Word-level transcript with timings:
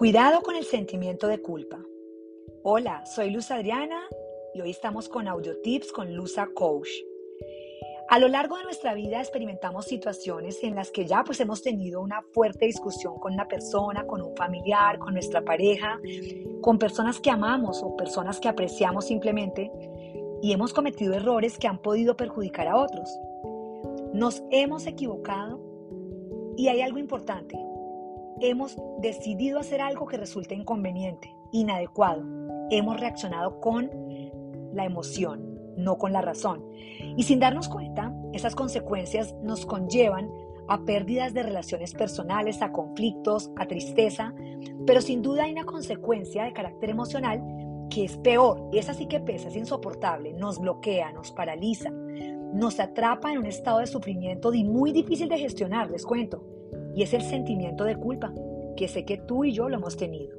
Cuidado 0.00 0.40
con 0.40 0.56
el 0.56 0.64
sentimiento 0.64 1.28
de 1.28 1.42
culpa. 1.42 1.78
Hola, 2.62 3.04
soy 3.04 3.28
Luz 3.28 3.50
Adriana 3.50 4.00
y 4.54 4.62
hoy 4.62 4.70
estamos 4.70 5.10
con 5.10 5.28
Audio 5.28 5.60
Tips 5.60 5.92
con 5.92 6.14
Luza 6.14 6.46
Coach. 6.54 6.88
A 8.08 8.18
lo 8.18 8.26
largo 8.28 8.56
de 8.56 8.64
nuestra 8.64 8.94
vida 8.94 9.20
experimentamos 9.20 9.84
situaciones 9.84 10.64
en 10.64 10.74
las 10.74 10.90
que 10.90 11.04
ya 11.04 11.22
pues 11.22 11.38
hemos 11.40 11.60
tenido 11.60 12.00
una 12.00 12.22
fuerte 12.32 12.64
discusión 12.64 13.18
con 13.18 13.34
una 13.34 13.46
persona, 13.46 14.06
con 14.06 14.22
un 14.22 14.34
familiar, 14.34 14.98
con 14.98 15.12
nuestra 15.12 15.44
pareja, 15.44 16.00
con 16.62 16.78
personas 16.78 17.20
que 17.20 17.28
amamos 17.28 17.82
o 17.82 17.94
personas 17.94 18.40
que 18.40 18.48
apreciamos 18.48 19.04
simplemente 19.04 19.70
y 20.40 20.52
hemos 20.52 20.72
cometido 20.72 21.12
errores 21.12 21.58
que 21.58 21.68
han 21.68 21.82
podido 21.82 22.16
perjudicar 22.16 22.68
a 22.68 22.76
otros. 22.78 23.06
Nos 24.14 24.42
hemos 24.50 24.86
equivocado 24.86 25.60
y 26.56 26.68
hay 26.68 26.80
algo 26.80 26.96
importante. 26.96 27.69
Hemos 28.42 28.76
decidido 29.00 29.58
hacer 29.58 29.82
algo 29.82 30.06
que 30.06 30.16
resulte 30.16 30.54
inconveniente, 30.54 31.34
inadecuado. 31.52 32.24
Hemos 32.70 32.98
reaccionado 32.98 33.60
con 33.60 33.90
la 34.72 34.86
emoción, 34.86 35.58
no 35.76 35.98
con 35.98 36.14
la 36.14 36.22
razón. 36.22 36.64
Y 37.16 37.24
sin 37.24 37.38
darnos 37.38 37.68
cuenta, 37.68 38.14
esas 38.32 38.54
consecuencias 38.54 39.34
nos 39.42 39.66
conllevan 39.66 40.30
a 40.68 40.84
pérdidas 40.86 41.34
de 41.34 41.42
relaciones 41.42 41.92
personales, 41.92 42.62
a 42.62 42.72
conflictos, 42.72 43.50
a 43.56 43.66
tristeza, 43.66 44.32
pero 44.86 45.02
sin 45.02 45.20
duda 45.20 45.44
hay 45.44 45.52
una 45.52 45.64
consecuencia 45.64 46.44
de 46.44 46.54
carácter 46.54 46.90
emocional 46.90 47.42
que 47.90 48.04
es 48.04 48.16
peor, 48.18 48.68
y 48.72 48.78
esa 48.78 48.94
sí 48.94 49.06
que 49.06 49.20
pesa, 49.20 49.48
es 49.48 49.56
insoportable, 49.56 50.32
nos 50.32 50.60
bloquea, 50.60 51.12
nos 51.12 51.32
paraliza, 51.32 51.90
nos 51.90 52.78
atrapa 52.78 53.32
en 53.32 53.38
un 53.38 53.46
estado 53.46 53.80
de 53.80 53.88
sufrimiento 53.88 54.52
muy 54.52 54.92
difícil 54.92 55.28
de 55.28 55.38
gestionar, 55.38 55.90
les 55.90 56.06
cuento, 56.06 56.44
y 57.00 57.02
es 57.02 57.14
el 57.14 57.22
sentimiento 57.22 57.84
de 57.84 57.96
culpa, 57.96 58.30
que 58.76 58.86
sé 58.86 59.06
que 59.06 59.16
tú 59.16 59.42
y 59.42 59.52
yo 59.52 59.70
lo 59.70 59.76
hemos 59.76 59.96
tenido. 59.96 60.36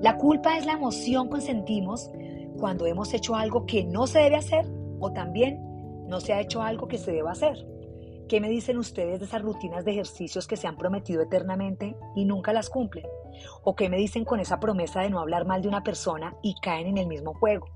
La 0.00 0.16
culpa 0.16 0.56
es 0.56 0.64
la 0.64 0.74
emoción 0.74 1.28
que 1.28 1.40
sentimos 1.40 2.08
cuando 2.56 2.86
hemos 2.86 3.12
hecho 3.12 3.34
algo 3.34 3.66
que 3.66 3.82
no 3.82 4.06
se 4.06 4.20
debe 4.20 4.36
hacer 4.36 4.64
o 5.00 5.12
también 5.12 5.58
no 6.06 6.20
se 6.20 6.32
ha 6.32 6.40
hecho 6.40 6.62
algo 6.62 6.86
que 6.86 6.98
se 6.98 7.10
deba 7.10 7.32
hacer. 7.32 7.66
¿Qué 8.28 8.40
me 8.40 8.48
dicen 8.48 8.78
ustedes 8.78 9.18
de 9.18 9.26
esas 9.26 9.42
rutinas 9.42 9.84
de 9.84 9.90
ejercicios 9.90 10.46
que 10.46 10.56
se 10.56 10.68
han 10.68 10.78
prometido 10.78 11.20
eternamente 11.20 11.96
y 12.14 12.24
nunca 12.24 12.52
las 12.52 12.70
cumplen? 12.70 13.06
¿O 13.64 13.74
qué 13.74 13.88
me 13.88 13.96
dicen 13.96 14.24
con 14.24 14.38
esa 14.38 14.60
promesa 14.60 15.00
de 15.00 15.10
no 15.10 15.18
hablar 15.18 15.46
mal 15.46 15.62
de 15.62 15.68
una 15.68 15.82
persona 15.82 16.36
y 16.44 16.54
caen 16.62 16.86
en 16.86 16.98
el 16.98 17.08
mismo 17.08 17.34
juego? 17.34 17.66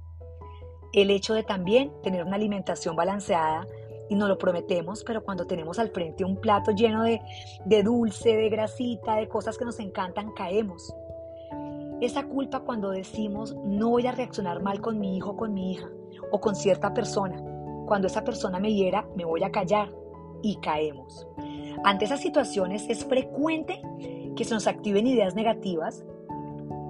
El 0.93 1.11
hecho 1.11 1.35
de 1.35 1.43
también 1.43 1.91
tener 2.05 2.23
una 2.23 2.37
alimentación 2.37 2.95
balanceada 2.95 3.67
y 4.09 4.15
nos 4.15 4.29
lo 4.29 4.39
prometemos, 4.39 5.05
pero 5.05 5.25
cuando 5.25 5.47
tenemos 5.47 5.79
al 5.79 5.91
frente 5.91 6.25
un 6.25 6.37
plato 6.37 6.73
lleno 6.73 7.03
de, 7.03 7.21
de 7.65 7.83
dulce, 7.83 8.37
de 8.37 8.49
grasita, 8.49 9.17
de 9.17 9.29
cosas 9.29 9.59
que 9.59 9.65
nos 9.65 9.81
encantan, 9.81 10.33
caemos. 10.33 10.95
Esa 12.01 12.25
culpa 12.25 12.61
cuando 12.61 12.91
decimos 12.91 13.57
no 13.65 13.91
voy 13.91 14.07
a 14.07 14.13
reaccionar 14.13 14.63
mal 14.63 14.81
con 14.81 14.99
mi 14.99 15.17
hijo, 15.17 15.37
con 15.37 15.55
mi 15.55 15.73
hija 15.73 15.89
o 16.31 16.41
con 16.41 16.55
cierta 16.55 16.93
persona. 16.93 17.43
Cuando 17.87 18.09
esa 18.09 18.23
persona 18.23 18.59
me 18.59 18.75
hiera, 18.75 19.09
me 19.17 19.25
voy 19.25 19.43
a 19.45 19.51
callar 19.51 19.91
y 20.43 20.57
caemos. 20.57 21.27
Ante 21.85 22.05
esas 22.05 22.21
situaciones 22.21 22.85
es 22.89 23.05
frecuente 23.05 23.81
que 24.35 24.45
se 24.45 24.55
nos 24.55 24.67
activen 24.67 25.07
ideas 25.07 25.35
negativas 25.35 26.05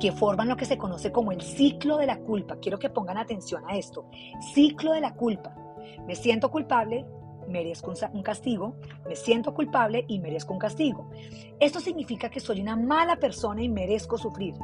que 0.00 0.12
forman 0.12 0.48
lo 0.48 0.56
que 0.56 0.64
se 0.64 0.76
conoce 0.76 1.12
como 1.12 1.32
el 1.32 1.40
ciclo 1.40 1.96
de 1.96 2.06
la 2.06 2.18
culpa. 2.18 2.56
Quiero 2.56 2.78
que 2.78 2.90
pongan 2.90 3.16
atención 3.16 3.62
a 3.68 3.76
esto. 3.76 4.06
Ciclo 4.54 4.92
de 4.92 5.00
la 5.00 5.14
culpa. 5.14 5.56
Me 6.06 6.14
siento 6.14 6.50
culpable, 6.50 7.06
merezco 7.48 7.92
un 8.12 8.22
castigo, 8.22 8.76
me 9.06 9.16
siento 9.16 9.54
culpable 9.54 10.04
y 10.08 10.18
merezco 10.18 10.52
un 10.52 10.58
castigo. 10.58 11.10
Esto 11.60 11.80
significa 11.80 12.30
que 12.30 12.40
soy 12.40 12.60
una 12.60 12.76
mala 12.76 13.16
persona 13.16 13.62
y 13.62 13.68
merezco 13.68 14.18
sufrir. 14.18 14.54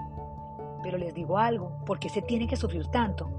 Pero 0.82 0.98
les 0.98 1.14
digo 1.14 1.38
algo, 1.38 1.84
¿por 1.86 1.98
qué 1.98 2.08
se 2.08 2.22
tiene 2.22 2.48
que 2.48 2.56
sufrir 2.56 2.86
tanto? 2.88 3.30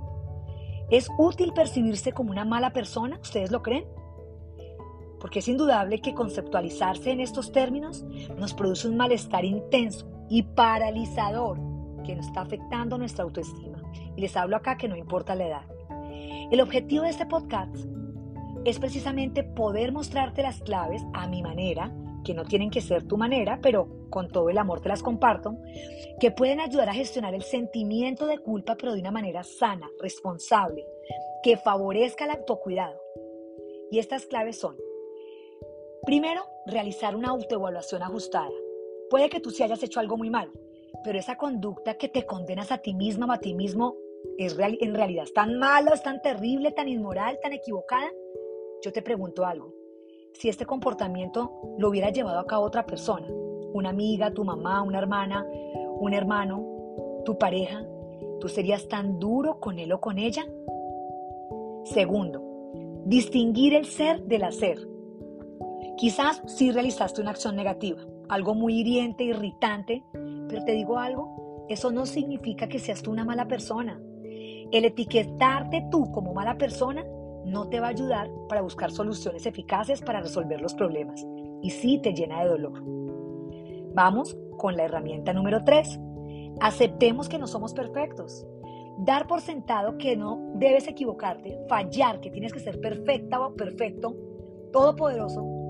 ¿Es 0.89 1.09
útil 1.17 1.53
percibirse 1.53 2.13
como 2.13 2.31
una 2.31 2.45
mala 2.45 2.71
persona? 2.71 3.19
¿Ustedes 3.21 3.51
lo 3.51 3.61
creen? 3.61 3.85
porque 5.23 5.39
es 5.39 5.47
indudable 5.47 6.01
que 6.01 6.13
conceptualizarse 6.13 7.09
en 7.11 7.21
estos 7.21 7.53
términos 7.53 8.03
nos 8.37 8.53
produce 8.53 8.89
un 8.89 8.97
malestar 8.97 9.45
intenso 9.45 10.05
y 10.29 10.43
paralizador 10.43 11.57
que 12.03 12.13
nos 12.13 12.27
está 12.27 12.41
afectando 12.41 12.97
nuestra 12.97 13.23
autoestima. 13.23 13.81
Y 14.17 14.19
les 14.19 14.35
hablo 14.35 14.57
acá 14.57 14.75
que 14.75 14.89
no 14.89 14.97
importa 14.97 15.33
la 15.33 15.47
edad. 15.47 15.72
El 16.51 16.61
objetivo 16.61 17.03
de 17.03 17.09
este 17.09 17.25
podcast 17.25 17.75
es 18.65 18.79
precisamente 18.79 19.43
poder 19.43 19.91
mostrarte 19.91 20.41
las 20.41 20.61
claves 20.61 21.03
a 21.13 21.27
mi 21.27 21.41
manera, 21.41 21.93
que 22.23 22.33
no 22.33 22.45
tienen 22.45 22.69
que 22.69 22.81
ser 22.81 23.03
tu 23.03 23.17
manera, 23.17 23.59
pero 23.61 23.87
con 24.09 24.29
todo 24.29 24.49
el 24.49 24.57
amor 24.57 24.79
te 24.79 24.89
las 24.89 25.03
comparto, 25.03 25.57
que 26.19 26.31
pueden 26.31 26.59
ayudar 26.59 26.89
a 26.89 26.93
gestionar 26.93 27.33
el 27.33 27.43
sentimiento 27.43 28.25
de 28.25 28.37
culpa, 28.37 28.75
pero 28.75 28.93
de 28.93 29.01
una 29.01 29.11
manera 29.11 29.43
sana, 29.43 29.89
responsable, 29.99 30.85
que 31.43 31.57
favorezca 31.57 32.25
el 32.25 32.31
autocuidado. 32.31 32.99
Y 33.91 33.99
estas 33.99 34.25
claves 34.25 34.59
son, 34.59 34.77
Primero, 36.05 36.43
realizar 36.65 37.15
una 37.15 37.29
autoevaluación 37.29 38.03
ajustada. 38.03 38.51
Puede 39.09 39.29
que 39.29 39.39
tú 39.39 39.51
sí 39.51 39.63
hayas 39.63 39.81
hecho 39.83 40.01
algo 40.01 40.17
muy 40.17 40.29
mal, 40.29 40.51
pero 41.01 41.17
esa 41.17 41.37
conducta 41.37 41.97
que 41.97 42.09
te 42.09 42.25
condenas 42.25 42.73
a 42.73 42.79
ti 42.79 42.93
misma 42.93 43.25
o 43.25 43.31
a 43.31 43.39
ti 43.39 43.53
mismo 43.53 43.95
es 44.37 44.57
en 44.59 44.93
realidad 44.93 45.23
es 45.25 45.33
tan 45.33 45.57
malo, 45.59 45.93
es 45.93 46.03
tan 46.03 46.21
terrible, 46.21 46.71
tan 46.71 46.87
inmoral, 46.87 47.39
tan 47.41 47.53
equivocada. 47.53 48.09
Yo 48.81 48.91
te 48.91 49.01
pregunto 49.01 49.45
algo. 49.45 49.73
Si 50.33 50.49
este 50.49 50.65
comportamiento 50.65 51.51
lo 51.77 51.89
hubiera 51.89 52.09
llevado 52.09 52.39
a 52.39 52.47
cabo 52.47 52.65
otra 52.65 52.85
persona, 52.85 53.27
una 53.73 53.89
amiga, 53.89 54.33
tu 54.33 54.43
mamá, 54.43 54.81
una 54.81 54.97
hermana, 54.99 55.47
un 55.99 56.13
hermano, 56.13 57.21
tu 57.25 57.37
pareja, 57.37 57.85
¿tú 58.39 58.49
serías 58.49 58.87
tan 58.87 59.19
duro 59.19 59.59
con 59.59 59.79
él 59.79 59.91
o 59.93 60.01
con 60.01 60.17
ella? 60.17 60.45
Segundo, 61.85 62.41
distinguir 63.05 63.73
el 63.73 63.85
ser 63.85 64.23
del 64.23 64.43
hacer. 64.43 64.79
Quizás 65.97 66.41
sí 66.47 66.71
realizaste 66.71 67.21
una 67.21 67.31
acción 67.31 67.55
negativa, 67.55 68.01
algo 68.29 68.55
muy 68.55 68.79
hiriente, 68.79 69.23
irritante, 69.23 70.03
pero 70.47 70.65
te 70.65 70.71
digo 70.71 70.97
algo, 70.97 71.65
eso 71.69 71.91
no 71.91 72.05
significa 72.05 72.67
que 72.67 72.79
seas 72.79 73.01
tú 73.01 73.11
una 73.11 73.25
mala 73.25 73.47
persona. 73.47 74.01
El 74.71 74.85
etiquetarte 74.85 75.87
tú 75.91 76.11
como 76.11 76.33
mala 76.33 76.57
persona 76.57 77.03
no 77.45 77.69
te 77.69 77.79
va 77.79 77.87
a 77.87 77.91
ayudar 77.91 78.29
para 78.47 78.61
buscar 78.61 78.91
soluciones 78.91 79.45
eficaces 79.45 80.01
para 80.01 80.21
resolver 80.21 80.61
los 80.61 80.73
problemas 80.73 81.25
y 81.61 81.69
sí 81.69 81.99
te 82.01 82.13
llena 82.13 82.43
de 82.43 82.49
dolor. 82.49 82.83
Vamos 83.93 84.37
con 84.57 84.75
la 84.77 84.85
herramienta 84.85 85.33
número 85.33 85.63
3. 85.63 85.99
Aceptemos 86.61 87.29
que 87.29 87.37
no 87.37 87.47
somos 87.47 87.73
perfectos. 87.73 88.45
Dar 88.99 89.27
por 89.27 89.41
sentado 89.41 89.97
que 89.97 90.15
no 90.15 90.53
debes 90.55 90.87
equivocarte, 90.87 91.59
fallar, 91.67 92.19
que 92.19 92.29
tienes 92.29 92.53
que 92.53 92.59
ser 92.59 92.79
perfecta 92.79 93.39
o 93.41 93.55
perfecto, 93.55 94.15
todopoderoso, 94.71 95.63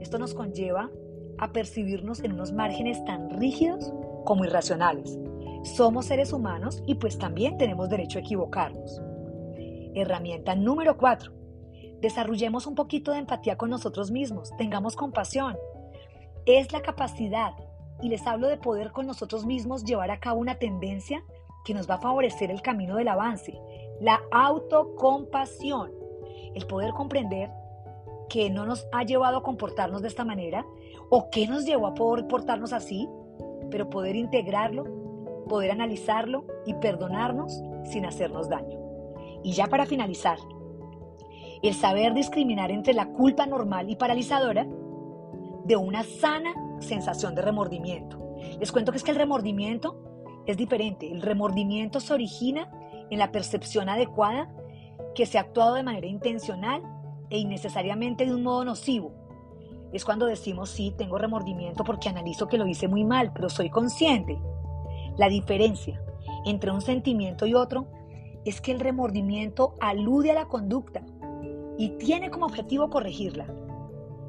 esto 0.00 0.18
nos 0.18 0.34
conlleva 0.34 0.90
a 1.38 1.52
percibirnos 1.52 2.22
en 2.22 2.32
unos 2.32 2.52
márgenes 2.52 3.04
tan 3.04 3.30
rígidos 3.30 3.92
como 4.24 4.44
irracionales. 4.44 5.18
Somos 5.62 6.06
seres 6.06 6.32
humanos 6.32 6.82
y 6.86 6.94
pues 6.94 7.18
también 7.18 7.58
tenemos 7.58 7.88
derecho 7.88 8.18
a 8.18 8.22
equivocarnos. 8.22 9.00
Herramienta 9.94 10.54
número 10.54 10.96
4. 10.96 11.32
Desarrollemos 12.00 12.66
un 12.66 12.74
poquito 12.74 13.12
de 13.12 13.18
empatía 13.18 13.56
con 13.56 13.70
nosotros 13.70 14.10
mismos, 14.10 14.52
tengamos 14.56 14.94
compasión. 14.94 15.56
Es 16.46 16.72
la 16.72 16.80
capacidad, 16.80 17.52
y 18.00 18.08
les 18.08 18.26
hablo 18.26 18.48
de 18.48 18.56
poder 18.56 18.92
con 18.92 19.06
nosotros 19.06 19.44
mismos 19.44 19.84
llevar 19.84 20.10
a 20.10 20.20
cabo 20.20 20.40
una 20.40 20.58
tendencia 20.58 21.24
que 21.64 21.74
nos 21.74 21.88
va 21.90 21.94
a 21.96 22.00
favorecer 22.00 22.50
el 22.50 22.62
camino 22.62 22.96
del 22.96 23.08
avance, 23.08 23.58
la 24.00 24.20
autocompasión, 24.30 25.90
el 26.54 26.66
poder 26.66 26.92
comprender 26.92 27.50
qué 28.28 28.50
no 28.50 28.64
nos 28.64 28.86
ha 28.92 29.02
llevado 29.04 29.38
a 29.38 29.42
comportarnos 29.42 30.02
de 30.02 30.08
esta 30.08 30.24
manera 30.24 30.64
o 31.10 31.30
qué 31.30 31.46
nos 31.46 31.64
llevó 31.64 31.88
a 31.88 31.94
poder 31.94 32.26
portarnos 32.28 32.72
así, 32.72 33.08
pero 33.70 33.90
poder 33.90 34.16
integrarlo, 34.16 34.84
poder 35.48 35.70
analizarlo 35.70 36.44
y 36.66 36.74
perdonarnos 36.74 37.60
sin 37.84 38.06
hacernos 38.06 38.48
daño. 38.48 38.78
Y 39.42 39.52
ya 39.52 39.66
para 39.66 39.86
finalizar, 39.86 40.38
el 41.62 41.74
saber 41.74 42.14
discriminar 42.14 42.70
entre 42.70 42.94
la 42.94 43.06
culpa 43.06 43.46
normal 43.46 43.90
y 43.90 43.96
paralizadora 43.96 44.66
de 45.64 45.76
una 45.76 46.04
sana 46.04 46.54
sensación 46.80 47.34
de 47.34 47.42
remordimiento. 47.42 48.18
Les 48.60 48.72
cuento 48.72 48.92
que 48.92 48.98
es 48.98 49.04
que 49.04 49.10
el 49.10 49.16
remordimiento 49.16 49.96
es 50.46 50.56
diferente. 50.56 51.10
El 51.10 51.22
remordimiento 51.22 52.00
se 52.00 52.14
origina 52.14 52.70
en 53.10 53.18
la 53.18 53.32
percepción 53.32 53.88
adecuada 53.88 54.48
que 55.14 55.26
se 55.26 55.38
ha 55.38 55.42
actuado 55.42 55.74
de 55.74 55.82
manera 55.82 56.06
intencional 56.06 56.82
e 57.30 57.38
innecesariamente 57.38 58.24
de 58.24 58.34
un 58.34 58.42
modo 58.42 58.64
nocivo. 58.64 59.12
Es 59.92 60.04
cuando 60.04 60.26
decimos, 60.26 60.70
sí, 60.70 60.94
tengo 60.96 61.18
remordimiento 61.18 61.82
porque 61.82 62.08
analizo 62.08 62.46
que 62.46 62.58
lo 62.58 62.66
hice 62.66 62.88
muy 62.88 63.04
mal, 63.04 63.32
pero 63.32 63.48
soy 63.48 63.70
consciente. 63.70 64.38
La 65.18 65.28
diferencia 65.28 66.00
entre 66.46 66.70
un 66.70 66.80
sentimiento 66.80 67.44
y 67.44 67.54
otro 67.54 67.86
es 68.44 68.60
que 68.60 68.72
el 68.72 68.80
remordimiento 68.80 69.74
alude 69.80 70.30
a 70.30 70.34
la 70.34 70.46
conducta 70.46 71.02
y 71.76 71.90
tiene 71.98 72.30
como 72.30 72.46
objetivo 72.46 72.88
corregirla, 72.88 73.46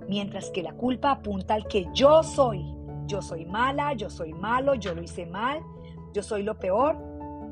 mientras 0.08 0.50
que 0.50 0.64
la 0.64 0.74
culpa 0.74 1.12
apunta 1.12 1.54
al 1.54 1.68
que 1.68 1.88
yo 1.94 2.24
soy, 2.24 2.66
yo 3.06 3.22
soy 3.22 3.46
mala, 3.46 3.94
yo 3.94 4.10
soy 4.10 4.34
malo, 4.34 4.76
yo 4.76 4.94
lo 4.94 5.04
hice 5.04 5.26
mal, 5.26 5.62
yo 6.14 6.24
soy 6.24 6.44
lo 6.44 6.58
peor. 6.58 6.98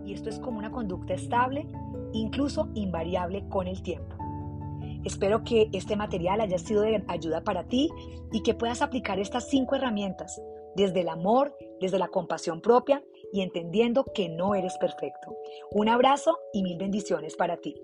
Y 0.04 0.14
esto 0.14 0.30
es 0.30 0.40
como 0.40 0.58
una 0.58 0.72
conducta 0.72 1.14
estable, 1.14 1.68
incluso 2.14 2.70
invariable 2.74 3.48
con 3.50 3.68
el 3.68 3.82
tiempo. 3.82 4.16
Espero 5.04 5.44
que 5.44 5.70
este 5.74 5.96
material 5.96 6.42
haya 6.42 6.58
sido 6.58 6.82
de 6.82 7.04
ayuda 7.08 7.44
para 7.44 7.66
ti 7.66 7.90
y 8.32 8.42
que 8.42 8.54
puedas 8.54 8.82
aplicar 8.82 9.20
estas 9.20 9.48
cinco 9.50 9.76
herramientas 9.76 10.42
desde 10.76 11.02
el 11.02 11.10
amor, 11.10 11.56
desde 11.80 12.00
la 12.00 12.08
compasión 12.08 12.62
propia 12.62 13.04
y 13.32 13.42
entendiendo 13.42 14.06
que 14.14 14.30
no 14.30 14.56
eres 14.56 14.78
perfecto. 14.78 15.36
Un 15.72 15.90
abrazo 15.90 16.40
y 16.54 16.64
mil 16.64 16.78
bendiciones 16.78 17.36
para 17.36 17.58
ti. 17.58 17.76